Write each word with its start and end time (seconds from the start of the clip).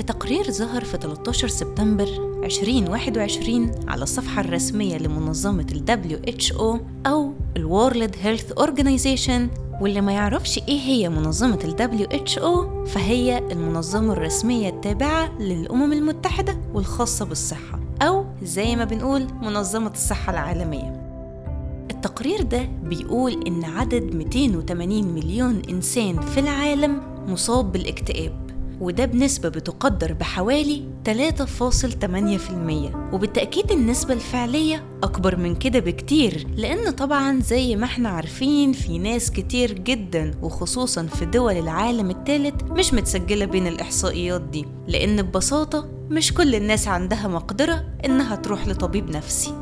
في 0.00 0.06
تقرير 0.06 0.50
ظهر 0.50 0.84
في 0.84 0.98
13 0.98 1.48
سبتمبر 1.48 2.08
2021 2.44 3.70
على 3.88 4.02
الصفحة 4.02 4.40
الرسمية 4.40 4.98
لمنظمة 4.98 5.66
ال 5.72 5.84
WHO 6.14 6.62
أو 7.06 7.32
ال 7.56 7.68
World 7.70 8.14
Health 8.14 8.62
Organization 8.64 9.40
واللي 9.80 10.00
ما 10.00 10.12
يعرفش 10.12 10.58
إيه 10.58 10.80
هي 10.80 11.08
منظمة 11.08 11.58
ال 11.64 11.76
WHO 11.76 12.88
فهي 12.88 13.38
المنظمة 13.38 14.12
الرسمية 14.12 14.68
التابعة 14.68 15.38
للأمم 15.38 15.92
المتحدة 15.92 16.56
والخاصة 16.74 17.24
بالصحة 17.24 17.80
أو 18.02 18.24
زي 18.42 18.76
ما 18.76 18.84
بنقول 18.84 19.26
منظمة 19.42 19.90
الصحة 19.90 20.32
العالمية. 20.32 21.00
التقرير 21.90 22.42
ده 22.42 22.68
بيقول 22.84 23.46
إن 23.46 23.64
عدد 23.64 24.14
280 24.14 25.04
مليون 25.04 25.62
إنسان 25.70 26.20
في 26.20 26.40
العالم 26.40 27.02
مصاب 27.28 27.72
بالاكتئاب. 27.72 28.49
وده 28.80 29.04
بنسبة 29.04 29.48
بتقدر 29.48 30.12
بحوالي 30.12 30.82
3.8% 31.08 31.14
وبالتأكيد 33.14 33.72
النسبة 33.72 34.14
الفعلية 34.14 34.84
أكبر 35.02 35.36
من 35.36 35.54
كده 35.54 35.78
بكتير 35.78 36.46
لأن 36.56 36.90
طبعا 36.90 37.40
زي 37.40 37.76
ما 37.76 37.84
إحنا 37.84 38.08
عارفين 38.08 38.72
في 38.72 38.98
ناس 38.98 39.30
كتير 39.30 39.72
جدا 39.72 40.34
وخصوصا 40.42 41.06
في 41.06 41.24
دول 41.26 41.56
العالم 41.56 42.10
الثالث 42.10 42.62
مش 42.70 42.94
متسجلة 42.94 43.44
بين 43.44 43.66
الإحصائيات 43.66 44.40
دي. 44.40 44.64
لأن 44.88 45.22
ببساطة 45.22 45.88
مش 46.10 46.34
كل 46.34 46.54
الناس 46.54 46.88
عندها 46.88 47.28
مقدرة 47.28 47.84
إنها 48.04 48.36
تروح 48.36 48.68
لطبيب 48.68 49.10
نفسي. 49.10 49.54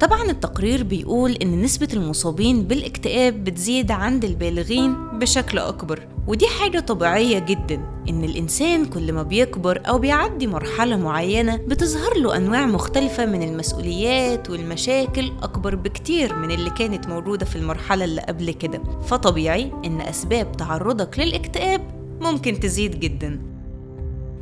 طبعا 0.00 0.22
التقرير 0.30 0.82
بيقول 0.82 1.32
إن 1.32 1.62
نسبة 1.62 1.88
المصابين 1.92 2.62
بالاكتئاب 2.62 3.44
بتزيد 3.44 3.90
عند 3.90 4.24
البالغين 4.24 4.94
بشكل 5.18 5.58
أكبر 5.58 6.06
ودي 6.26 6.46
حاجة 6.46 6.80
طبيعية 6.80 7.38
جدا 7.38 7.80
إن 8.08 8.24
الإنسان 8.24 8.84
كل 8.86 9.12
ما 9.12 9.22
بيكبر 9.22 9.82
أو 9.88 9.98
بيعدي 9.98 10.46
مرحلة 10.46 10.96
معينة 10.96 11.56
بتظهر 11.56 12.18
له 12.18 12.36
أنواع 12.36 12.66
مختلفة 12.66 13.26
من 13.26 13.42
المسؤوليات 13.42 14.50
والمشاكل 14.50 15.32
أكبر 15.42 15.74
بكتير 15.74 16.34
من 16.36 16.50
اللي 16.50 16.70
كانت 16.70 17.08
موجودة 17.08 17.46
في 17.46 17.56
المرحلة 17.56 18.04
اللي 18.04 18.20
قبل 18.20 18.50
كده. 18.50 18.82
فطبيعي 19.08 19.72
إن 19.84 20.00
أسباب 20.00 20.52
تعرضك 20.56 21.18
للاكتئاب 21.18 21.80
ممكن 22.20 22.60
تزيد 22.60 23.00
جدا. 23.00 23.40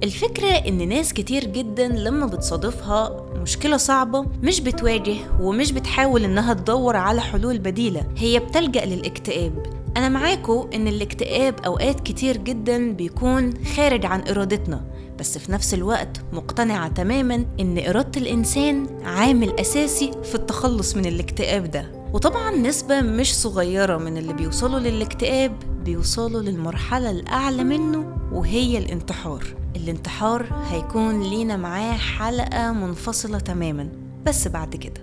الفكرة 0.02 0.46
إن 0.50 0.88
ناس 0.88 1.12
كتير 1.12 1.44
جدا 1.44 1.88
لما 1.88 2.26
بتصادفها 2.26 3.26
مشكلة 3.42 3.76
صعبة 3.76 4.26
مش 4.42 4.60
بتواجه 4.60 5.16
ومش 5.40 5.72
بتحاول 5.72 6.24
إنها 6.24 6.54
تدور 6.54 6.96
على 6.96 7.20
حلول 7.20 7.58
بديلة 7.58 8.06
هي 8.16 8.38
بتلجأ 8.38 8.84
للاكتئاب. 8.84 9.62
أنا 9.96 10.08
معاكو 10.08 10.68
إن 10.74 10.88
الاكتئاب 10.88 11.54
أوقات 11.66 12.00
كتير 12.00 12.36
جدا 12.36 12.92
بيكون 12.92 13.52
خارج 13.76 14.06
عن 14.06 14.28
إرادتنا 14.28 14.84
بس 15.18 15.38
في 15.38 15.52
نفس 15.52 15.74
الوقت 15.74 16.20
مقتنعة 16.32 16.88
تماما 16.88 17.46
إن 17.60 17.78
إرادة 17.88 18.20
الإنسان 18.20 18.86
عامل 19.04 19.60
أساسي 19.60 20.10
في 20.24 20.34
التخلص 20.34 20.96
من 20.96 21.06
الاكتئاب 21.06 21.70
ده. 21.70 21.92
وطبعا 22.12 22.50
نسبة 22.56 23.00
مش 23.00 23.34
صغيرة 23.34 23.96
من 23.96 24.16
اللي 24.16 24.32
بيوصلوا 24.32 24.78
للاكتئاب 24.78 25.52
بيوصلوا 25.86 26.42
للمرحلة 26.42 27.10
الأعلى 27.10 27.64
منه 27.64 28.16
وهي 28.32 28.78
الانتحار. 28.78 29.44
الانتحار 29.76 30.46
هيكون 30.70 31.22
لينا 31.22 31.56
معاه 31.56 31.96
حلقة 31.96 32.72
منفصلة 32.72 33.38
تماما. 33.38 33.88
بس 34.24 34.48
بعد 34.48 34.76
كده. 34.76 35.00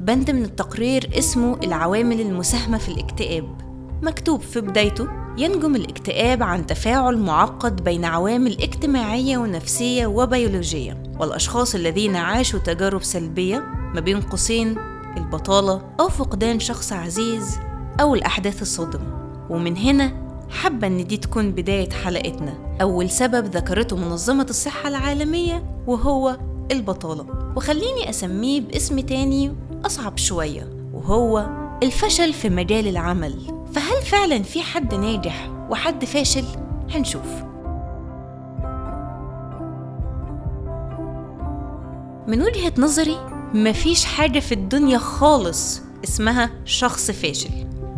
بند 0.00 0.30
من 0.30 0.44
التقرير 0.44 1.10
اسمه 1.18 1.58
العوامل 1.62 2.20
المساهمة 2.20 2.78
في 2.78 2.88
الاكتئاب. 2.88 3.60
مكتوب 4.02 4.40
في 4.40 4.60
بدايته 4.60 5.08
ينجم 5.38 5.76
الاكتئاب 5.76 6.42
عن 6.42 6.66
تفاعل 6.66 7.18
معقد 7.18 7.84
بين 7.84 8.04
عوامل 8.04 8.62
اجتماعية 8.62 9.38
ونفسية 9.38 10.06
وبيولوجية. 10.06 11.02
والأشخاص 11.20 11.74
الذين 11.74 12.16
عاشوا 12.16 12.60
تجارب 12.60 13.02
سلبية 13.02 13.58
ما 13.94 14.00
بين 14.00 14.20
قوسين 14.20 14.76
البطالة 15.16 15.82
أو 16.00 16.08
فقدان 16.08 16.60
شخص 16.60 16.92
عزيز 16.92 17.58
أو 18.00 18.14
الأحداث 18.14 18.62
الصادمة. 18.62 19.06
ومن 19.50 19.76
هنا 19.76 20.12
حابة 20.50 20.86
إن 20.86 21.06
دي 21.06 21.16
تكون 21.16 21.50
بداية 21.52 21.90
حلقتنا. 21.90 22.54
أول 22.82 23.10
سبب 23.10 23.56
ذكرته 23.56 23.96
منظمة 23.96 24.46
الصحة 24.50 24.88
العالمية 24.88 25.64
وهو 25.86 26.38
البطالة. 26.72 27.26
وخليني 27.56 28.10
أسميه 28.10 28.60
باسم 28.60 29.00
تاني 29.00 29.54
أصعب 29.86 30.18
شوية 30.18 30.68
وهو 30.92 31.48
الفشل 31.82 32.32
في 32.32 32.48
مجال 32.50 32.88
العمل. 32.88 33.64
فهل 33.72 34.02
فعلا 34.02 34.42
في 34.42 34.62
حد 34.62 34.94
ناجح 34.94 35.50
وحد 35.70 36.04
فاشل؟ 36.04 36.44
هنشوف. 36.90 37.44
من 42.28 42.42
وجهة 42.42 42.72
نظري 42.78 43.16
مفيش 43.54 44.04
حاجة 44.04 44.38
في 44.40 44.52
الدنيا 44.52 44.98
خالص 44.98 45.82
اسمها 46.04 46.50
شخص 46.64 47.10
فاشل. 47.10 47.50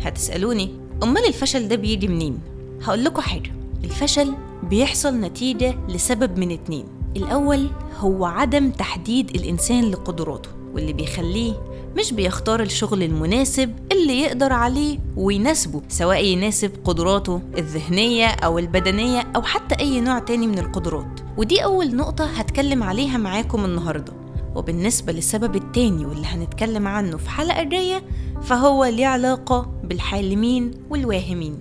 هتسألوني 0.08 0.70
أمال 1.02 1.26
الفشل 1.26 1.68
ده 1.68 1.76
بيجي 1.76 2.08
منين؟ 2.08 2.38
هقول 2.82 3.04
لكم 3.04 3.20
حاجة 3.22 3.52
الفشل 3.84 4.34
بيحصل 4.62 5.14
نتيجة 5.20 5.74
لسبب 5.88 6.38
من 6.38 6.50
اتنين. 6.50 6.84
الأول 7.16 7.70
هو 7.98 8.24
عدم 8.24 8.70
تحديد 8.70 9.30
الإنسان 9.36 9.90
لقدراته 9.90 10.48
واللي 10.74 10.92
بيخليه 10.92 11.52
مش 11.98 12.12
بيختار 12.12 12.62
الشغل 12.62 13.02
المناسب 13.02 13.74
اللي 13.92 14.20
يقدر 14.20 14.52
عليه 14.52 14.98
ويناسبه 15.16 15.82
سواء 15.88 16.24
يناسب 16.24 16.70
قدراته 16.84 17.40
الذهنية 17.58 18.26
أو 18.26 18.58
البدنية 18.58 19.20
أو 19.36 19.42
حتى 19.42 19.74
أي 19.80 20.00
نوع 20.00 20.18
تاني 20.18 20.46
من 20.46 20.58
القدرات. 20.58 21.20
ودي 21.36 21.64
أول 21.64 21.96
نقطة 21.96 22.24
هتكلم 22.24 22.82
عليها 22.82 23.18
معاكم 23.18 23.64
النهاردة. 23.64 24.12
وبالنسبة 24.54 25.12
للسبب 25.12 25.56
التاني 25.56 26.06
واللي 26.06 26.26
هنتكلم 26.26 26.88
عنه 26.88 27.16
في 27.16 27.30
حلقة 27.30 27.62
جاية 27.62 28.02
فهو 28.42 28.84
ليه 28.84 29.06
علاقة 29.06 29.75
بالحالمين 29.88 30.70
والواهمين. 30.90 31.58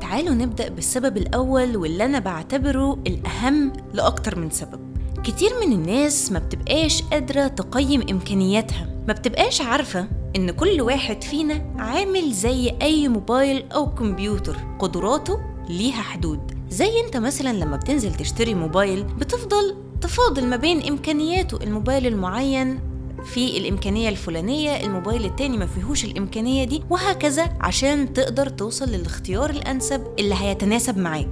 تعالوا 0.00 0.34
نبدأ 0.34 0.68
بالسبب 0.68 1.16
الأول 1.16 1.76
واللي 1.76 2.04
أنا 2.04 2.18
بعتبره 2.18 2.98
الأهم 3.06 3.72
لأكتر 3.94 4.38
من 4.38 4.50
سبب. 4.50 4.80
كتير 5.24 5.50
من 5.66 5.72
الناس 5.72 6.32
ما 6.32 6.38
بتبقاش 6.38 7.02
قادرة 7.02 7.46
تقيم 7.46 8.00
إمكانياتها. 8.10 8.88
ما 9.08 9.12
بتبقاش 9.12 9.60
عارفة 9.60 10.08
إن 10.36 10.50
كل 10.50 10.80
واحد 10.80 11.24
فينا 11.24 11.74
عامل 11.78 12.32
زي 12.32 12.72
أي 12.82 13.08
موبايل 13.08 13.72
أو 13.72 13.94
كمبيوتر 13.94 14.56
قدراته 14.78 15.38
ليها 15.68 16.02
حدود. 16.02 16.40
زي 16.70 17.00
أنت 17.06 17.16
مثلا 17.16 17.52
لما 17.52 17.76
بتنزل 17.76 18.14
تشتري 18.14 18.54
موبايل 18.54 19.04
بتفضل 19.04 19.76
تفاضل 20.00 20.46
ما 20.46 20.56
بين 20.56 20.82
إمكانياته 20.82 21.62
الموبايل 21.62 22.06
المعين 22.06 22.80
في 23.26 23.56
الإمكانية 23.58 24.08
الفلانية 24.08 24.70
الموبايل 24.86 25.24
التاني 25.24 25.56
ما 25.58 25.66
فيهوش 25.66 26.04
الإمكانية 26.04 26.64
دي 26.64 26.82
وهكذا 26.90 27.52
عشان 27.60 28.12
تقدر 28.12 28.48
توصل 28.48 28.88
للاختيار 28.88 29.50
الأنسب 29.50 30.06
اللي 30.18 30.34
هيتناسب 30.34 30.98
معاك. 30.98 31.28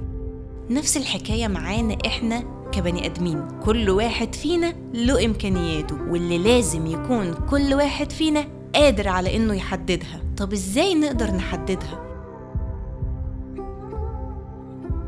نفس 0.69 0.97
الحكاية 0.97 1.47
معانا 1.47 1.97
إحنا 2.05 2.43
كبني 2.71 3.05
آدمين. 3.05 3.47
كل 3.65 3.89
واحد 3.89 4.35
فينا 4.35 4.73
له 4.93 5.25
إمكانياته 5.25 5.95
واللي 6.09 6.37
لازم 6.37 6.87
يكون 6.87 7.33
كل 7.33 7.73
واحد 7.73 8.11
فينا 8.11 8.47
قادر 8.75 9.07
على 9.07 9.35
إنه 9.35 9.53
يحددها. 9.53 10.21
طب 10.37 10.53
إزاي 10.53 10.95
نقدر 10.95 11.31
نحددها؟ 11.31 12.01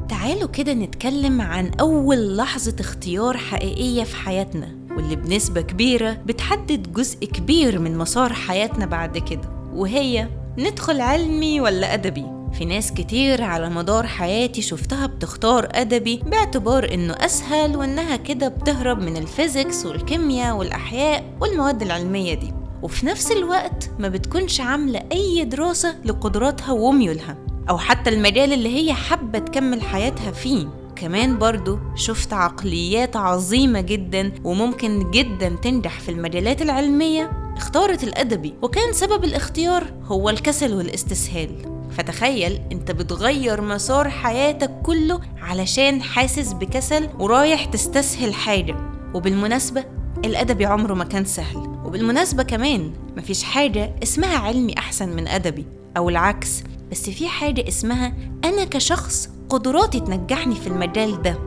تعالوا 0.10 0.48
كده 0.50 0.74
نتكلم 0.74 1.42
عن 1.42 1.72
أول 1.80 2.38
لحظة 2.38 2.76
اختيار 2.80 3.38
حقيقية 3.38 4.04
في 4.04 4.16
حياتنا. 4.16 4.77
واللي 4.98 5.16
بنسبة 5.16 5.62
كبيرة 5.62 6.14
بتحدد 6.26 6.94
جزء 6.94 7.26
كبير 7.26 7.80
من 7.80 7.98
مسار 7.98 8.34
حياتنا 8.34 8.86
بعد 8.86 9.18
كده 9.18 9.50
وهي 9.74 10.28
ندخل 10.58 11.02
علمي 11.02 11.62
ولا 11.62 11.94
أدبي؟ 11.94 12.26
في 12.54 12.66
ناس 12.66 12.92
كتير 12.92 13.44
على 13.44 13.70
مدار 13.70 14.08
حياتي 14.08 14.62
شفتها 14.62 15.06
بتختار 15.06 15.68
أدبي 15.72 16.22
باعتبار 16.26 16.94
إنه 16.94 17.14
أسهل 17.14 17.78
وإنها 17.78 18.16
كده 18.16 18.48
بتهرب 18.48 19.02
من 19.02 19.18
الفيزيكس 19.18 19.86
والكيمياء 19.86 20.58
والأحياء 20.58 21.24
والمواد 21.42 21.82
العلمية 21.82 22.34
دي. 22.34 22.54
وفي 22.82 23.06
نفس 23.06 23.32
الوقت 23.32 23.90
ما 24.00 24.08
بتكونش 24.10 24.62
عاملة 24.62 25.04
أي 25.12 25.46
دراسة 25.46 25.96
لقدراتها 26.06 26.72
وميولها 26.72 27.38
أو 27.70 27.78
حتى 27.78 28.10
المجال 28.10 28.54
اللي 28.54 28.76
هي 28.76 28.94
حابة 28.94 29.40
تكمل 29.40 29.82
حياتها 29.82 30.32
فيه. 30.32 30.68
كمان 31.02 31.38
برضو 31.38 31.80
شفت 31.96 32.34
عقليات 32.34 33.16
عظيمة 33.16 33.82
جدا 33.82 34.32
وممكن 34.44 35.12
جدا 35.12 35.50
تنجح 35.50 36.00
في 36.00 36.12
المجالات 36.12 36.62
العلمية 36.62 37.54
اختارت 37.58 38.04
الأدبي. 38.04 38.54
وكان 38.62 38.94
سبب 38.94 39.24
الاختيار 39.24 39.84
هو 40.04 40.30
الكسل 40.30 40.74
والاستسهال. 40.74 41.50
فتخيل 41.92 42.62
أنت 42.72 42.92
بتغير 42.92 43.62
مسار 43.62 44.10
حياتك 44.10 44.72
كله 44.84 45.22
علشان 45.42 46.02
حاسس 46.02 46.54
بكسل 46.54 47.10
ورايح 47.20 47.66
تستسهل 47.66 48.34
حاجة. 48.34 48.76
وبالمناسبة 49.14 49.86
الأدبي 50.26 50.66
عمره 50.66 50.94
ما 50.94 51.04
كان 51.04 51.26
سهل. 51.26 51.58
وبالمناسبة 51.58 52.44
كمان 52.44 52.94
مفيش 53.18 53.44
حاجة 53.44 53.96
اسمها 54.04 54.38
علمي 54.38 54.78
أحسن 54.78 55.10
من 55.10 55.28
أدبي 55.28 55.66
أو 55.98 56.10
العكس. 56.10 56.64
بس 56.92 57.10
في 57.10 57.28
حاجة 57.28 57.68
اسمها 57.68 58.14
أنا 58.44 58.64
كشخص 58.66 59.30
قدراتي 59.50 60.00
تنجحني 60.00 60.56
في 60.56 60.68
المجال 60.68 61.22
ده 61.22 61.38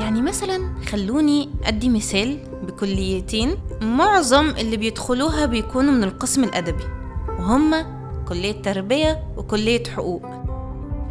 يعني 0.00 0.22
مثلا 0.22 0.74
خلوني 0.86 1.48
أدي 1.64 1.88
مثال 1.88 2.38
بكليتين 2.66 3.56
معظم 3.82 4.48
اللي 4.50 4.76
بيدخلوها 4.76 5.46
بيكونوا 5.46 5.92
من 5.92 6.04
القسم 6.04 6.44
الأدبي 6.44 6.84
وهما 7.38 8.04
كلية 8.28 8.62
تربية 8.62 9.22
وكلية 9.36 9.82
حقوق 9.84 10.22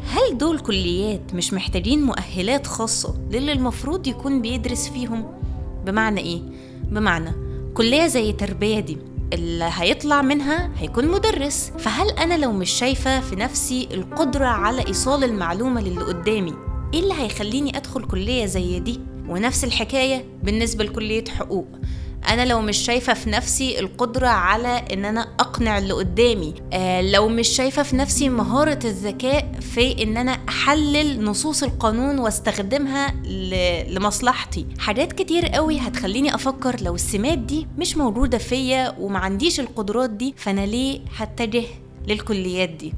هل 0.07 0.37
دول 0.37 0.59
كليات 0.59 1.33
مش 1.33 1.53
محتاجين 1.53 2.03
مؤهلات 2.03 2.67
خاصة 2.67 3.15
للي 3.31 3.51
المفروض 3.51 4.07
يكون 4.07 4.41
بيدرس 4.41 4.89
فيهم؟ 4.89 5.25
بمعنى 5.85 6.21
إيه؟ 6.21 6.41
بمعنى 6.83 7.31
كلية 7.73 8.07
زي 8.07 8.31
تربية 8.33 8.79
دي 8.79 8.97
اللي 9.33 9.69
هيطلع 9.73 10.21
منها 10.21 10.69
هيكون 10.77 11.07
مدرس 11.07 11.71
فهل 11.79 12.09
أنا 12.09 12.37
لو 12.37 12.51
مش 12.51 12.69
شايفة 12.71 13.19
في 13.19 13.35
نفسي 13.35 13.87
القدرة 13.91 14.45
على 14.45 14.87
إيصال 14.87 15.23
المعلومة 15.23 15.81
للي 15.81 16.01
قدامي 16.03 16.53
إيه 16.93 16.99
اللي 16.99 17.13
هيخليني 17.13 17.77
أدخل 17.77 18.03
كلية 18.07 18.45
زي 18.45 18.79
دي؟ 18.79 18.99
ونفس 19.29 19.63
الحكاية 19.63 20.25
بالنسبة 20.43 20.83
لكلية 20.83 21.23
حقوق 21.25 21.67
أنا 22.29 22.45
لو 22.45 22.61
مش 22.61 22.77
شايفة 22.77 23.13
في 23.13 23.29
نفسي 23.29 23.79
القدرة 23.79 24.27
على 24.27 24.67
إن 24.93 25.05
أنا 25.05 25.21
أقنع 25.39 25.77
اللي 25.77 25.93
قدامي 25.93 26.53
آه 26.73 27.01
لو 27.01 27.27
مش 27.27 27.47
شايفة 27.47 27.83
في 27.83 27.95
نفسي 27.95 28.29
مهارة 28.29 28.79
الذكاء 28.85 29.51
في 29.61 30.03
إن 30.03 30.17
أنا 30.17 30.31
أحلل 30.49 31.23
نصوص 31.23 31.63
القانون 31.63 32.19
واستخدمها 32.19 33.13
لمصلحتي. 33.89 34.65
حاجات 34.79 35.13
كتير 35.13 35.45
قوي 35.47 35.79
هتخليني 35.79 36.35
أفكر 36.35 36.75
لو 36.81 36.95
السمات 36.95 37.37
دي 37.37 37.67
مش 37.77 37.97
موجودة 37.97 38.37
فيا 38.37 38.95
وما 38.99 39.19
عنديش 39.19 39.59
القدرات 39.59 40.09
دي 40.09 40.33
فأنا 40.37 40.65
ليه 40.65 40.99
هتجه 41.17 41.63
للكليات 42.07 42.69
دي؟ 42.69 42.93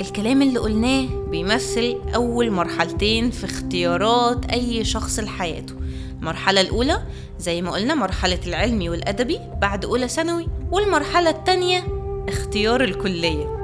الكلام 0.00 0.42
اللي 0.42 0.58
قلناه 0.58 1.06
بيمثل 1.30 1.96
أول 2.14 2.50
مرحلتين 2.50 3.30
في 3.30 3.44
اختيارات 3.44 4.44
أي 4.50 4.84
شخص 4.84 5.18
لحياته. 5.18 5.74
المرحلة 6.22 6.60
الأولى 6.60 7.02
زي 7.38 7.62
ما 7.62 7.70
قلنا 7.70 7.94
مرحلة 7.94 8.38
العلمي 8.46 8.88
والأدبي 8.88 9.38
بعد 9.60 9.84
أولى 9.84 10.08
ثانوي 10.08 10.46
والمرحلة 10.70 11.30
التانية 11.30 11.84
اختيار 12.28 12.84
الكلية. 12.84 13.58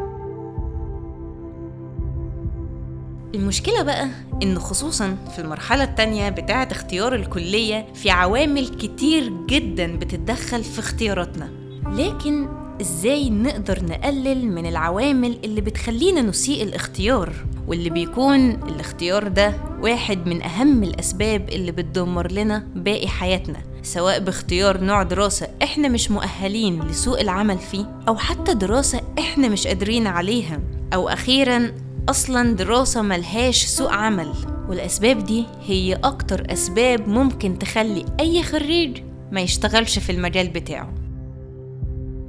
المشكلة 3.34 3.82
بقى 3.82 4.08
إن 4.42 4.58
خصوصا 4.58 5.16
في 5.34 5.38
المرحلة 5.38 5.84
التانية 5.84 6.28
بتاعة 6.28 6.68
اختيار 6.72 7.14
الكلية 7.14 7.86
في 7.94 8.10
عوامل 8.10 8.68
كتير 8.68 9.32
جدا 9.46 9.96
بتتدخل 9.96 10.64
في 10.64 10.78
اختياراتنا. 10.78 11.50
لكن 11.92 12.48
إزاي 12.80 13.30
نقدر 13.30 13.84
نقلل 13.84 14.46
من 14.46 14.66
العوامل 14.66 15.38
اللي 15.44 15.60
بتخلينا 15.60 16.22
نسيء 16.22 16.62
الاختيار؟ 16.62 17.32
واللي 17.68 17.90
بيكون 17.90 18.50
الاختيار 18.50 19.28
ده 19.28 19.54
واحد 19.80 20.26
من 20.26 20.42
أهم 20.42 20.82
الأسباب 20.82 21.48
اللي 21.48 21.72
بتدمر 21.72 22.32
لنا 22.32 22.66
باقي 22.74 23.08
حياتنا 23.08 23.58
سواء 23.82 24.18
باختيار 24.20 24.80
نوع 24.80 25.02
دراسة 25.02 25.48
إحنا 25.62 25.88
مش 25.88 26.10
مؤهلين 26.10 26.82
لسوق 26.82 27.20
العمل 27.20 27.58
فيه 27.58 28.00
أو 28.08 28.16
حتى 28.16 28.54
دراسة 28.54 29.00
إحنا 29.18 29.48
مش 29.48 29.66
قادرين 29.66 30.06
عليها 30.06 30.60
أو 30.94 31.08
أخيرا 31.08 31.72
أصلا 32.08 32.52
دراسة 32.56 33.02
ملهاش 33.02 33.64
سوق 33.64 33.92
عمل. 33.92 34.32
والأسباب 34.68 35.24
دي 35.24 35.46
هي 35.66 35.94
أكتر 35.94 36.52
أسباب 36.52 37.08
ممكن 37.08 37.58
تخلي 37.58 38.04
أي 38.20 38.42
خريج 38.42 39.02
ما 39.32 39.40
يشتغلش 39.40 39.98
في 39.98 40.12
المجال 40.12 40.48
بتاعه. 40.48 40.94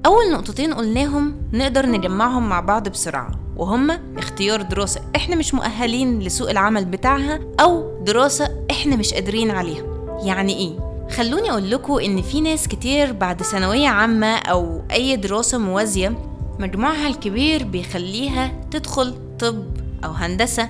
أول 0.06 0.32
نقطتين 0.32 0.74
قلناهم 0.74 1.36
نقدر 1.54 1.86
نجمعهم 1.86 2.50
مع 2.50 2.60
بعض 2.60 2.90
بسرعة. 2.90 3.49
وهما 3.60 4.00
اختيار 4.18 4.62
دراسة 4.62 5.02
إحنا 5.16 5.36
مش 5.36 5.54
مؤهلين 5.54 6.20
لسوق 6.20 6.50
العمل 6.50 6.86
بتاعها 6.86 7.40
أو 7.60 8.04
دراسة 8.04 8.66
إحنا 8.72 8.96
مش 8.96 9.14
قادرين 9.14 9.52
عليها. 9.52 9.84
يعني 10.24 10.54
إيه؟ 10.58 10.90
خلوني 11.12 11.52
أقول 11.52 11.72
لكم 11.72 11.94
إن 12.00 12.22
في 12.22 12.42
ناس 12.42 12.68
كتير 12.68 13.12
بعد 13.12 13.44
ثانوية 13.44 13.88
عامة 13.88 14.36
أو 14.36 14.82
أي 14.92 15.16
دراسة 15.16 15.58
موازية 15.58 16.18
مجموعها 16.60 17.08
الكبير 17.08 17.64
بيخليها 17.64 18.52
تدخل 18.72 19.16
طب 19.40 19.66
أو 20.06 20.12
هندسة 20.12 20.70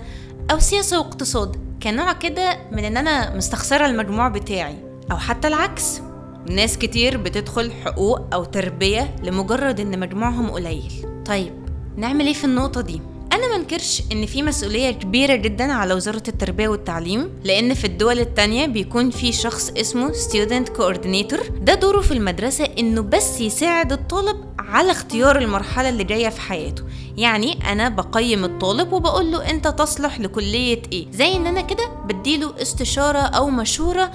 أو 0.51 0.59
سياسة 0.59 0.99
واقتصاد 0.99 1.55
كنوع 1.83 2.13
كده 2.13 2.57
من 2.71 2.85
إن 2.85 2.97
أنا 2.97 3.35
مستخسرة 3.35 3.85
المجموع 3.85 4.27
بتاعي. 4.27 4.75
أو 5.11 5.17
حتى 5.17 5.47
العكس 5.47 6.01
ناس 6.49 6.77
كتير 6.77 7.17
بتدخل 7.17 7.71
حقوق 7.85 8.21
أو 8.33 8.43
تربية 8.43 9.15
لمجرد 9.23 9.79
إن 9.79 9.99
مجموعهم 9.99 10.49
قليل. 10.49 10.91
طيب 11.25 11.53
نعمل 11.99 12.25
إيه 12.27 12.33
في 12.33 12.43
النقطة 12.43 12.81
دي؟ 12.81 13.01
أنا 13.33 13.57
منكرش 13.57 14.03
إن 14.11 14.25
في 14.25 14.43
مسؤولية 14.43 14.91
كبيرة 14.91 15.35
جدا 15.35 15.71
على 15.73 15.93
وزارة 15.93 16.23
التربية 16.27 16.67
والتعليم 16.67 17.29
لأن 17.43 17.73
في 17.73 17.85
الدول 17.85 18.19
التانية 18.19 18.65
بيكون 18.65 19.09
في 19.09 19.31
شخص 19.31 19.69
اسمه 19.77 20.11
Student 20.11 20.67
Coordinator. 20.77 21.51
ده 21.61 21.73
دوره 21.73 22.01
في 22.01 22.11
المدرسة 22.11 22.65
إنه 22.79 23.01
بس 23.01 23.41
يساعد 23.41 23.91
الطالب 23.91 24.37
على 24.59 24.91
اختيار 24.91 25.37
المرحلة 25.37 25.89
اللي 25.89 26.03
جاية 26.03 26.29
في 26.29 26.41
حياته. 26.41 26.83
يعني 27.17 27.71
أنا 27.71 27.89
بقيم 27.89 28.45
الطالب 28.45 28.93
وبقول 28.93 29.31
له 29.31 29.49
أنت 29.49 29.67
تصلح 29.67 30.19
لكلية 30.19 30.81
إيه؟ 30.93 31.07
زي 31.11 31.35
إن 31.35 31.47
أنا 31.47 31.61
كده 31.61 31.89
بديله 32.05 32.61
استشارة 32.61 33.19
أو 33.19 33.49
مشورة 33.49 34.11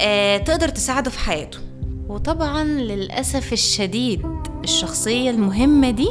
آه 0.00 0.36
تقدر 0.36 0.68
تساعده 0.68 1.10
في 1.10 1.18
حياته. 1.18 1.58
وطبعا 2.08 2.64
للأسف 2.64 3.52
الشديد 3.52 4.22
الشخصية 4.64 5.30
المهمة 5.30 5.90
دي 5.90 6.08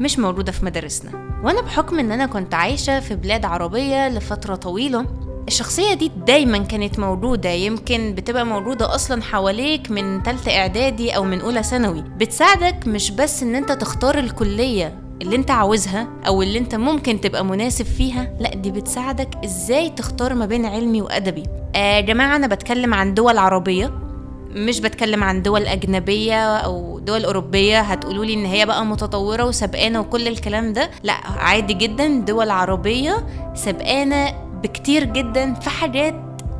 مش 0.00 0.18
موجودة 0.18 0.52
في 0.52 0.64
مدارسنا. 0.64 1.10
وأنا 1.44 1.60
بحكم 1.60 1.98
إن 1.98 2.12
أنا 2.12 2.26
كنت 2.26 2.54
عايشة 2.54 3.00
في 3.00 3.14
بلاد 3.14 3.44
عربية 3.44 4.08
لفترة 4.08 4.54
طويلة 4.54 5.06
الشخصية 5.48 5.94
دي 5.94 6.10
دايما 6.26 6.58
كانت 6.58 6.98
موجودة. 6.98 7.50
يمكن 7.50 8.14
بتبقى 8.14 8.46
موجودة 8.46 8.94
أصلا 8.94 9.22
حواليك 9.22 9.90
من 9.90 10.22
تالتة 10.22 10.58
إعدادي 10.58 11.16
أو 11.16 11.24
من 11.24 11.40
أولى 11.40 11.62
ثانوي. 11.62 12.02
بتساعدك 12.02 12.86
مش 12.86 13.10
بس 13.10 13.42
إن 13.42 13.54
أنت 13.54 13.72
تختار 13.72 14.18
الكلية 14.18 14.98
اللي 15.22 15.36
أنت 15.36 15.50
عاوزها 15.50 16.08
أو 16.26 16.42
اللي 16.42 16.58
أنت 16.58 16.74
ممكن 16.74 17.20
تبقى 17.20 17.44
مناسب 17.44 17.84
فيها 17.84 18.34
لأ 18.40 18.54
دي 18.54 18.70
بتساعدك 18.70 19.28
إزاي 19.44 19.90
تختار 19.90 20.34
ما 20.34 20.46
بين 20.46 20.66
علمي 20.66 21.02
وأدبي. 21.02 21.42
آه 21.74 21.96
يا 21.96 22.00
جماعة 22.00 22.36
أنا 22.36 22.46
بتكلم 22.46 22.94
عن 22.94 23.14
دول 23.14 23.38
عربية. 23.38 24.09
مش 24.54 24.80
بتكلم 24.80 25.24
عن 25.24 25.42
دول 25.42 25.66
أجنبية 25.66 26.56
أو 26.56 26.98
دول 26.98 27.24
أوروبية 27.24 27.80
هتقولوا 27.80 28.24
لي 28.24 28.34
إن 28.34 28.44
هي 28.44 28.66
بقى 28.66 28.86
متطورة 28.86 29.44
وسبقانة 29.44 30.00
وكل 30.00 30.28
الكلام 30.28 30.72
ده؟ 30.72 30.90
لأ 31.02 31.12
عادي 31.26 31.74
جدا 31.74 32.08
دول 32.20 32.50
عربية 32.50 33.26
سبقانة 33.54 34.30
بكتير 34.62 35.04
جدا 35.04 35.54
في 35.54 35.70
حاجات 35.70 36.14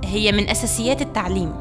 هي 0.04 0.32
من 0.32 0.49
أساسيات 0.49 1.02
التعليم. 1.02 1.52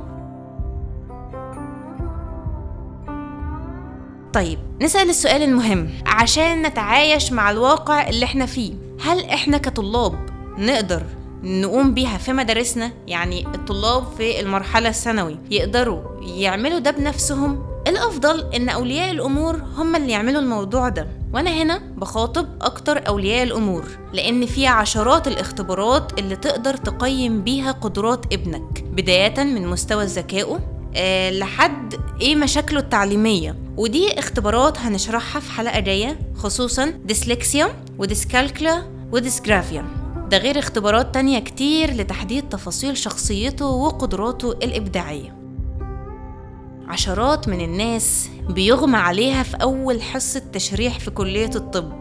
طيب 4.34 4.60
نسأل 4.82 5.10
السؤال 5.10 5.44
المهم. 5.44 5.90
عشان 6.06 6.62
نتعايش 6.62 7.32
مع 7.32 7.52
الواقع 7.52 8.10
اللي 8.10 8.26
إحنا 8.26 8.46
فيه 8.46 8.74
هل 9.02 9.26
إحنا 9.26 9.58
كطلاب 9.58 10.14
نقدر 10.58 11.04
نقوم 11.44 11.94
بيها 11.94 12.18
في 12.18 12.34
مدارسنا 12.34 12.92
يعني 13.08 13.48
الطلاب 13.56 14.04
في 14.18 14.40
المرحلة 14.40 14.90
الثانوي 14.90 15.38
يقدروا 15.52 16.02
يعملوا 16.22 16.80
ده 16.80 16.92
بنفسهم. 16.92 17.66
الأفضل 17.88 18.54
إن 18.56 18.70
أولياء 18.70 19.12
الأمور 19.12 19.62
هم 19.78 19.96
اللي 19.96 20.12
يعملوا 20.12 20.42
الموضوع 20.42 20.90
ده. 20.90 21.08
وأنا 21.34 21.50
هنا 21.50 21.78
بخاطب 21.98 22.48
أكتر 22.62 23.08
أولياء 23.08 23.44
الأمور 23.44 23.84
لأن 24.14 24.46
في 24.46 24.68
عشرات 24.68 25.28
الاختبارات 25.28 26.20
اللي 26.20 26.36
تقدر 26.36 26.78
تقيم 26.78 27.42
بيها 27.42 27.72
قدرات 27.72 28.34
ابنك 28.34 28.84
بداية 28.92 29.44
من 29.44 29.68
مستوى 29.68 30.06
ذكائه 30.06 30.60
أه 30.96 31.32
لحد 31.32 31.96
إيه 32.22 32.36
مشاكله 32.36 32.80
التعليمية. 32.80 33.56
ودي 33.78 34.20
اختبارات 34.20 34.78
هنشرحها 34.78 35.40
في 35.40 35.52
حلقة 35.52 35.80
جاية 35.80 36.20
خصوصا 36.38 36.86
ديسلكسيا 37.06 37.68
و 37.98 38.05
dyscalculia 38.05 38.84
و 39.12 39.18
dysgraphia. 39.18 39.86
ده 40.30 40.38
غير 40.38 40.60
اختبارات 40.60 41.14
تانية 41.14 41.40
كتير 41.40 41.94
لتحديد 41.94 42.50
تفاصيل 42.50 42.98
شخصيته 42.98 43.66
وقدراته 43.66 44.52
الإبداعية. 44.52 45.36
عشرات 46.88 47.48
من 47.50 47.62
الناس 47.62 48.30
بيغمى 48.50 48.98
عليها 48.98 49.44
في 49.44 49.58
أول 49.58 50.02
حصة 50.02 50.40
تشريح 50.54 51.00
في 51.00 51.12
كلية 51.12 51.50
الطب. 51.56 51.92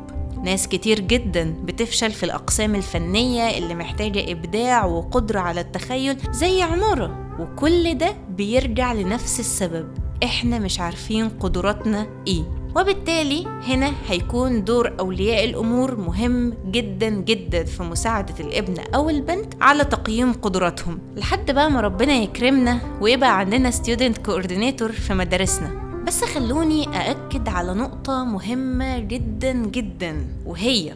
ناس 0.44 0.68
كتير 0.68 1.00
جدا 1.00 1.54
بتفشل 1.64 2.10
في 2.10 2.22
الأقسام 2.22 2.74
الفنية 2.74 3.58
اللي 3.58 3.74
محتاجة 3.74 4.32
إبداع 4.32 4.84
وقدرة 4.84 5.40
على 5.40 5.60
التخيل 5.60 6.16
زي 6.30 6.62
عمارة. 6.62 7.28
وكل 7.40 7.98
ده 7.98 8.14
بيرجع 8.30 8.92
لنفس 8.92 9.40
السبب. 9.40 9.88
إحنا 10.24 10.58
مش 10.58 10.80
عارفين 10.80 11.28
قدراتنا 11.28 12.06
إيه. 12.26 12.57
وبالتالي 12.78 13.46
هنا 13.46 13.92
هيكون 14.08 14.64
دور 14.64 14.92
أولياء 15.00 15.44
الأمور 15.44 15.96
مهم 15.96 16.54
جدا 16.70 17.08
جدا 17.08 17.64
في 17.64 17.82
مساعدة 17.82 18.34
الابن 18.40 18.74
أو 18.94 19.10
البنت 19.10 19.54
على 19.60 19.84
تقييم 19.84 20.32
قدراتهم. 20.32 20.98
لحد 21.16 21.50
بقى 21.50 21.70
ما 21.70 21.80
ربنا 21.80 22.12
يكرمنا 22.12 22.80
ويبقى 23.00 23.38
عندنا 23.38 23.70
student 23.70 24.18
coordinator 24.18 24.92
في 24.92 25.14
مدارسنا. 25.14 25.70
بس 26.06 26.24
خلوني 26.24 26.88
أأكد 26.88 27.48
على 27.48 27.74
نقطة 27.74 28.24
مهمة 28.24 28.98
جدا 28.98 29.52
جدا 29.52 30.26
وهي 30.46 30.94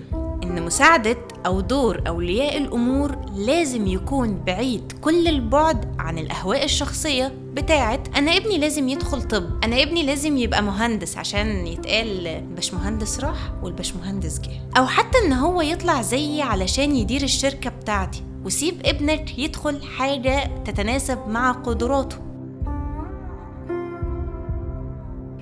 إن 0.53 0.63
مساعدة 0.63 1.17
أو 1.47 1.61
دور 1.61 2.03
أولياء 2.07 2.59
الأمور 2.59 3.17
لازم 3.37 3.87
يكون 3.87 4.43
بعيد 4.47 4.93
كل 5.01 5.29
البعد 5.29 5.95
عن 5.99 6.19
الأهواء 6.19 6.65
الشخصية 6.65 7.33
بتاعت 7.55 8.17
أنا 8.17 8.37
ابني 8.37 8.59
لازم 8.59 8.89
يدخل 8.89 9.23
طب 9.23 9.65
أنا 9.65 9.83
ابني 9.83 10.03
لازم 10.03 10.37
يبقى 10.37 10.63
مهندس 10.63 11.19
عشان 11.19 11.67
يتقال 11.67 12.41
باش 12.55 12.75
مهندس 12.75 13.21
راح 13.21 13.53
والباش 13.63 13.95
مهندس 13.95 14.41
جه 14.41 14.51
أو 14.79 14.87
حتى 14.87 15.19
إن 15.27 15.33
هو 15.33 15.61
يطلع 15.61 16.03
زيي 16.03 16.43
علشان 16.43 16.97
يدير 16.97 17.23
الشركة 17.23 17.71
بتاعتي 17.71 18.23
وسيب 18.45 18.81
ابنك 18.85 19.39
يدخل 19.39 19.83
حاجة 19.83 20.51
تتناسب 20.65 21.19
مع 21.29 21.53
قدراته. 21.53 22.17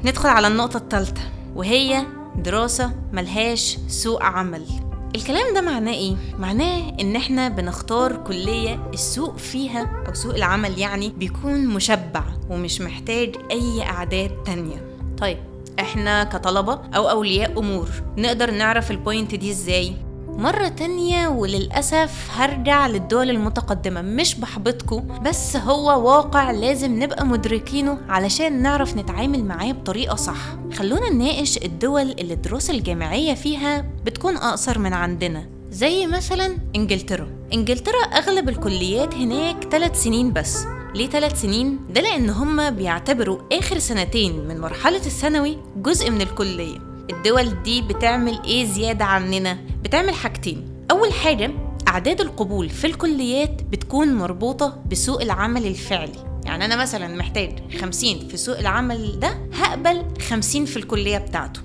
ندخل 0.04 0.28
على 0.28 0.46
النقطة 0.46 0.76
الثالثة 0.76 1.22
وهي 1.56 2.06
دراسة 2.36 2.92
ملهاش 3.12 3.78
سوق 3.88 4.22
عمل. 4.22 4.66
الكلام 5.14 5.54
ده 5.54 5.60
معناه 5.60 5.92
إيه؟ 5.92 6.16
معناه 6.38 6.92
إن 7.00 7.16
إحنا 7.16 7.48
بنختار 7.48 8.16
كلية 8.16 8.90
السوق 8.94 9.36
فيها 9.36 10.02
أو 10.08 10.14
سوق 10.14 10.34
العمل 10.34 10.78
يعني 10.78 11.08
بيكون 11.08 11.66
مشبع 11.66 12.24
ومش 12.50 12.80
محتاج 12.80 13.36
أي 13.50 13.82
أعداد 13.82 14.42
تانية 14.42 14.96
طيب 15.18 15.38
إحنا 15.80 16.24
كطلبة 16.24 16.80
أو 16.96 17.10
أولياء 17.10 17.58
أمور 17.58 17.88
نقدر 18.18 18.50
نعرف 18.50 18.90
البوينت 18.90 19.34
دي 19.34 19.50
إزاي؟ 19.50 19.96
مرة 20.40 20.68
تانية 20.68 21.28
وللأسف 21.28 22.28
هرجع 22.34 22.86
للدول 22.86 23.30
المتقدمة. 23.30 24.02
مش 24.02 24.34
بحبطكم 24.34 25.18
بس 25.22 25.56
هو 25.56 26.08
واقع 26.10 26.50
لازم 26.50 27.02
نبقى 27.02 27.26
مدركينه 27.26 27.98
علشان 28.08 28.62
نعرف 28.62 28.96
نتعامل 28.96 29.44
معاه 29.44 29.72
بطريقة 29.72 30.16
صح. 30.16 30.36
خلونا 30.74 31.10
نناقش 31.10 31.56
الدول 31.56 32.10
اللي 32.10 32.34
الدراسة 32.34 32.74
الجامعية 32.74 33.34
فيها 33.34 33.80
بتكون 34.04 34.36
أقصر 34.36 34.78
من 34.78 34.92
عندنا 34.92 35.46
زي 35.70 36.06
مثلا 36.06 36.56
إنجلترا. 36.76 37.28
إنجلترا 37.52 37.98
أغلب 38.02 38.48
الكليات 38.48 39.14
هناك 39.14 39.64
ثلاث 39.70 40.02
سنين 40.02 40.32
بس. 40.32 40.64
ليه 40.94 41.08
ثلاث 41.10 41.40
سنين؟ 41.42 41.78
ده 41.90 42.00
لأن 42.00 42.30
هما 42.30 42.70
بيعتبروا 42.70 43.38
آخر 43.52 43.78
سنتين 43.78 44.48
من 44.48 44.60
مرحلة 44.60 44.96
الثانوي 45.06 45.58
جزء 45.76 46.10
من 46.10 46.20
الكلية. 46.20 46.89
الدول 47.10 47.62
دي 47.62 47.82
بتعمل 47.82 48.40
إيه 48.44 48.64
زيادة 48.64 49.04
عننا؟ 49.04 49.58
بتعمل 49.82 50.14
حاجتين. 50.14 50.86
أول 50.90 51.12
حاجة 51.12 51.50
أعداد 51.88 52.20
القبول 52.20 52.68
في 52.68 52.86
الكليات 52.86 53.62
بتكون 53.62 54.14
مربوطة 54.14 54.82
بسوق 54.90 55.22
العمل 55.22 55.66
الفعلي. 55.66 56.40
يعني 56.44 56.64
أنا 56.64 56.76
مثلا 56.76 57.16
محتاج 57.16 57.76
خمسين 57.80 58.28
في 58.28 58.36
سوق 58.36 58.58
العمل 58.58 59.20
ده 59.20 59.38
هقبل 59.52 60.02
خمسين 60.28 60.64
في 60.64 60.76
الكلية 60.76 61.18
بتاعته. 61.18 61.60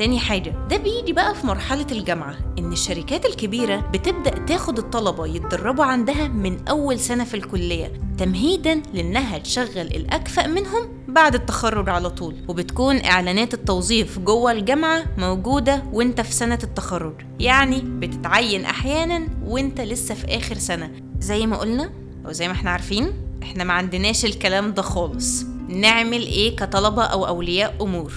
تاني 0.00 0.18
حاجة 0.18 0.54
ده 0.70 0.76
بيجي 0.76 1.12
بقى 1.12 1.34
في 1.34 1.46
مرحلة 1.46 1.86
الجامعة 1.92 2.36
إن 2.58 2.72
الشركات 2.72 3.26
الكبيرة 3.26 3.76
بتبدأ 3.76 4.30
تاخد 4.30 4.78
الطلبة 4.78 5.26
يتدربوا 5.26 5.84
عندها 5.84 6.28
من 6.28 6.68
أول 6.68 6.98
سنة 6.98 7.24
في 7.24 7.34
الكلية 7.34 7.92
تمهيدا 8.18 8.82
لأنها 8.94 9.38
تشغل 9.38 9.86
الأكفأ 9.86 10.46
منهم 10.46 10.88
بعد 11.08 11.34
التخرج 11.34 11.88
على 11.88 12.10
طول. 12.10 12.34
وبتكون 12.48 13.04
إعلانات 13.04 13.54
التوظيف 13.54 14.18
جوه 14.18 14.52
الجامعة 14.52 15.04
موجودة 15.18 15.82
وأنت 15.92 16.20
في 16.20 16.32
سنة 16.32 16.58
التخرج. 16.62 17.14
يعني 17.40 17.80
بتتعين 17.80 18.64
أحيانا 18.64 19.28
وأنت 19.44 19.80
لسه 19.80 20.14
في 20.14 20.26
آخر 20.36 20.54
سنة. 20.54 20.90
زي 21.18 21.46
ما 21.46 21.56
قلنا 21.56 21.90
أو 22.26 22.32
زي 22.32 22.48
ما 22.48 22.54
إحنا 22.54 22.70
عارفين 22.70 23.12
إحنا 23.42 23.64
ما 23.64 23.72
عندناش 23.72 24.24
الكلام 24.24 24.72
ده 24.72 24.82
خالص. 24.82 25.44
نعمل 25.68 26.22
إيه 26.22 26.56
كطلبة 26.56 27.02
أو 27.04 27.26
أولياء 27.26 27.74
أمور؟ 27.80 28.12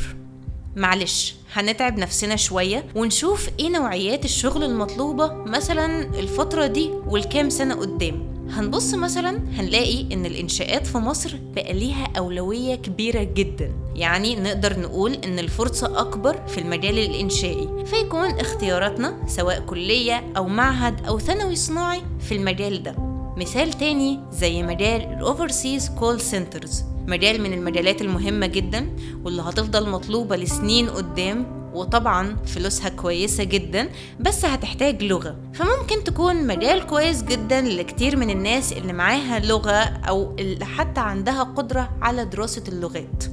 معلش 0.75 1.35
هنتعب 1.53 1.97
نفسنا 1.97 2.35
شوية 2.35 2.85
ونشوف 2.95 3.49
إيه 3.59 3.69
نوعيات 3.69 4.25
الشغل 4.25 4.63
المطلوبة 4.63 5.33
مثلا 5.33 6.03
الفترة 6.19 6.67
دي 6.67 6.89
والكام 7.07 7.49
سنة 7.49 7.75
قدام. 7.75 8.33
هنبص 8.49 8.93
مثلا 8.93 9.29
هنلاقي 9.55 10.13
إن 10.13 10.25
الإنشاءات 10.25 10.87
في 10.87 10.97
مصر 10.97 11.37
بقى 11.55 11.73
ليها 11.73 12.07
أولوية 12.17 12.75
كبيرة 12.75 13.23
جدا. 13.23 13.71
يعني 13.95 14.35
نقدر 14.35 14.79
نقول 14.79 15.13
إن 15.13 15.39
الفرصة 15.39 15.99
أكبر 15.99 16.47
في 16.47 16.57
المجال 16.57 16.99
الإنشائي. 16.99 17.85
فيكون 17.85 18.29
اختياراتنا 18.39 19.17
سواء 19.27 19.59
كلية 19.59 20.23
أو 20.37 20.47
معهد 20.47 21.05
أو 21.05 21.19
ثانوي 21.19 21.55
صناعي 21.55 22.01
في 22.19 22.35
المجال 22.35 22.83
ده. 22.83 22.95
مثال 23.37 23.73
تاني 23.73 24.19
زي 24.31 24.63
مجال 24.63 25.01
ال 25.01 25.11
overseas 25.11 25.89
call 25.89 26.21
centers 26.21 26.83
مجال 27.07 27.41
من 27.41 27.53
المجالات 27.53 28.01
المهمة 28.01 28.47
جدا 28.47 28.89
واللي 29.23 29.41
هتفضل 29.41 29.89
مطلوبة 29.89 30.35
لسنين 30.35 30.89
قدام 30.89 31.63
وطبعا 31.73 32.35
فلوسها 32.45 32.89
كويسة 32.89 33.43
جدا 33.43 33.89
بس 34.19 34.45
هتحتاج 34.45 35.03
لغة. 35.03 35.37
فممكن 35.53 36.03
تكون 36.03 36.47
مجال 36.47 36.85
كويس 36.85 37.23
جدا 37.23 37.61
لكتير 37.61 38.17
من 38.17 38.29
الناس 38.29 38.73
اللي 38.73 38.93
معاها 38.93 39.39
لغة 39.39 39.71
أو 40.09 40.35
اللي 40.39 40.65
حتى 40.65 40.99
عندها 40.99 41.43
قدرة 41.43 41.89
على 42.01 42.25
دراسة 42.25 42.63
اللغات. 42.67 43.23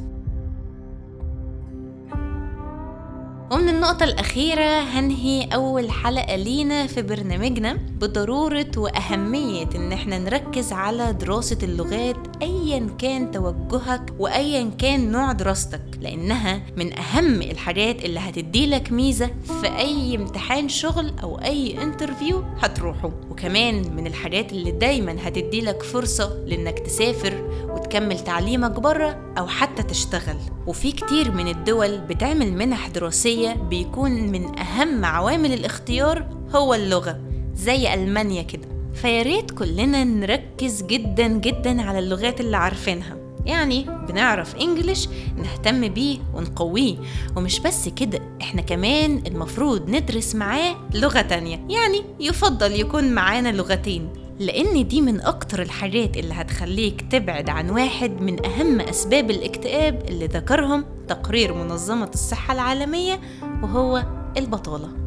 النقطة 3.80 4.04
الأخيرة 4.04 4.80
هنهي 4.80 5.48
أول 5.54 5.90
حلقة 5.90 6.36
لينا 6.36 6.86
في 6.86 7.02
برنامجنا 7.02 7.72
بضرورة 7.72 8.70
وأهمية 8.76 9.68
إن 9.74 9.92
إحنا 9.92 10.18
نركز 10.18 10.72
على 10.72 11.12
دراسة 11.12 11.58
اللغات 11.62 12.16
أيا 12.42 12.90
كان 12.98 13.30
توجهك 13.30 14.02
وأيا 14.18 14.70
كان 14.78 15.12
نوع 15.12 15.32
دراستك 15.32 15.80
لأنها 16.00 16.62
من 16.76 16.98
أهم 16.98 17.42
الحاجات 17.42 18.04
اللي 18.04 18.20
هتديلك 18.20 18.92
ميزة 18.92 19.30
في 19.60 19.78
أي 19.78 20.16
امتحان 20.16 20.68
شغل 20.68 21.12
أو 21.22 21.38
أي 21.38 21.82
انترفيو 21.82 22.44
هتروحه. 22.58 23.10
وكمان 23.30 23.96
من 23.96 24.06
الحاجات 24.06 24.52
اللي 24.52 24.70
دايما 24.70 25.16
هتديلك 25.28 25.82
فرصة 25.82 26.44
لإنك 26.46 26.78
تسافر 26.78 27.49
وتكمل 27.90 28.18
تعليمك 28.18 28.70
بره 28.70 29.34
أو 29.38 29.46
حتى 29.46 29.82
تشتغل. 29.82 30.36
وفي 30.66 30.92
كتير 30.92 31.30
من 31.30 31.48
الدول 31.48 31.98
بتعمل 31.98 32.52
منح 32.52 32.88
دراسية 32.88 33.52
بيكون 33.52 34.10
من 34.10 34.58
أهم 34.58 35.04
عوامل 35.04 35.52
الاختيار 35.52 36.26
هو 36.54 36.74
اللغة 36.74 37.20
زي 37.54 37.94
ألمانيا 37.94 38.42
كده. 38.42 38.68
فياريت 38.94 39.50
كلنا 39.50 40.04
نركز 40.04 40.82
جدا 40.82 41.26
جدا 41.28 41.82
على 41.82 41.98
اللغات 41.98 42.40
اللي 42.40 42.56
عارفينها. 42.56 43.16
يعني 43.46 43.86
بنعرف 44.08 44.56
إنجليش 44.56 45.08
نهتم 45.36 45.88
بيه 45.88 46.18
ونقويه. 46.34 46.96
ومش 47.36 47.60
بس 47.60 47.88
كده 47.88 48.20
إحنا 48.42 48.62
كمان 48.62 49.22
المفروض 49.26 49.90
ندرس 49.90 50.34
معاه 50.34 50.76
لغة 50.94 51.20
تانية. 51.20 51.66
يعني 51.68 52.04
يفضل 52.20 52.80
يكون 52.80 53.12
معانا 53.12 53.48
لغتين. 53.48 54.08
لأن 54.40 54.88
دي 54.88 55.00
من 55.00 55.20
أكتر 55.20 55.62
الحاجات 55.62 56.16
اللي 56.16 56.34
هتخليك 56.34 57.04
تبعد 57.12 57.50
عن 57.50 57.70
واحد 57.70 58.20
من 58.20 58.46
أهم 58.46 58.80
أسباب 58.80 59.30
الاكتئاب 59.30 60.02
اللي 60.08 60.26
ذكرهم 60.26 60.84
تقرير 61.08 61.54
منظمة 61.54 62.10
الصحة 62.14 62.54
العالمية 62.54 63.20
وهو 63.62 64.02
البطالة. 64.36 64.99